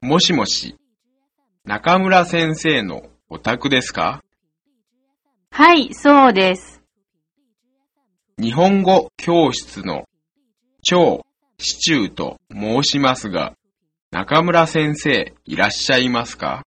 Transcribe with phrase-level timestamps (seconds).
[0.00, 0.76] もしもし、
[1.64, 4.22] 中村先生のお宅ですか？
[5.50, 6.82] はい、そうです。
[8.38, 10.04] 日本語教室の
[10.82, 11.24] 超
[11.58, 13.54] シチューと申しますが、
[14.10, 16.64] 中村先生いらっしゃいますか？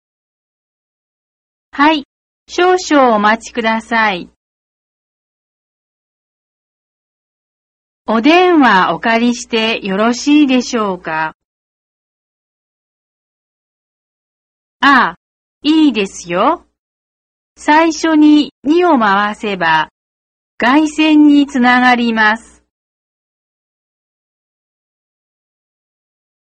[1.71, 2.05] はい、
[2.49, 4.29] 少々お待ちください。
[8.07, 11.35] お電話お借りしてよろしいでしょうか？
[14.85, 15.17] ああ、
[15.63, 16.67] いいですよ。
[17.57, 19.91] 最初に2を回せば、
[20.59, 22.65] 外線につながります。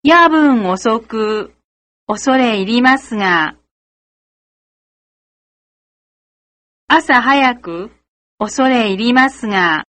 [0.02, 1.54] 夜分遅く、
[2.08, 3.56] 恐れ入りますが、
[6.88, 7.92] 朝早く、
[8.38, 9.84] 恐れ入りますが、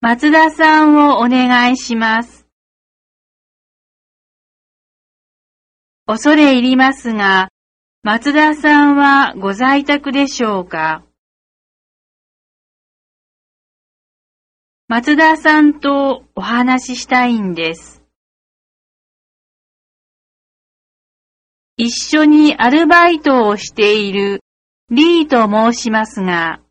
[0.00, 2.47] 松田さんをお願いします。
[6.10, 7.50] 恐れ入りますが、
[8.02, 11.04] 松田さんはご在宅でしょうか？
[14.88, 18.02] 松田さんとお話ししたいんです。
[21.76, 24.40] 一緒にアルバイトをしている
[24.88, 26.62] リーと申しますが、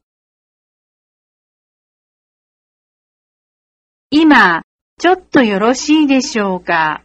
[4.10, 4.64] 今、
[4.98, 7.04] ちょっとよろしいでしょうか？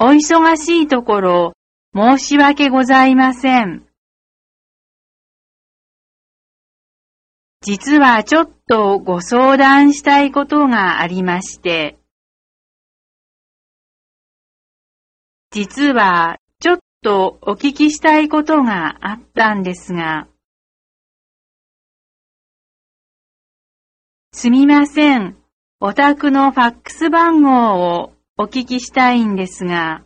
[0.00, 1.52] お忙しいところ、
[1.92, 3.84] 申し訳ございません。
[7.62, 11.98] 実はちょっとご相談したいことがありまして、
[15.50, 20.28] 実はちょっとお聞きしたいことがあったんですが、
[24.32, 25.36] すみません。
[25.80, 30.04] お宅のファックス番号をお聞きしたいんですが、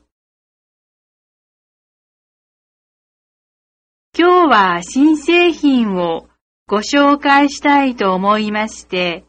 [4.18, 6.28] 今日は新製品を
[6.66, 9.26] ご紹介したいと思いまして、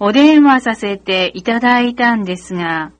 [0.00, 2.92] お電話させていただいたんですが、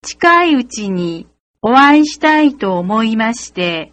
[0.00, 1.28] 近いうちに
[1.60, 3.92] お会いしたいと思いまして、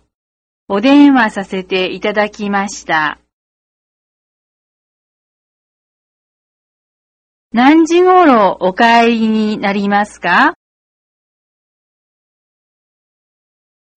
[0.69, 3.19] お電話させていただきました。
[7.51, 10.53] 何時頃お帰りになりますか？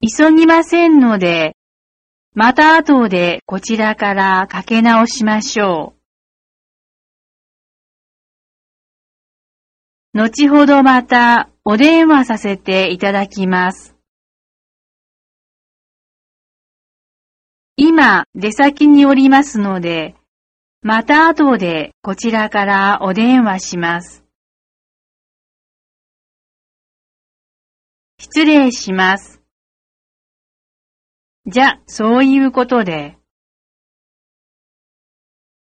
[0.01, 1.55] 急ぎませんので、
[2.35, 5.93] また後でこちらからかけ直しましょ
[10.15, 10.19] う。
[10.19, 13.95] 後ほどまたお電話させていただきます。
[17.77, 20.15] 今、出先におりますので、
[20.85, 24.25] また後でこちらからお電話します。
[28.19, 29.41] 失礼します。
[31.47, 33.17] じゃ、そういうことで。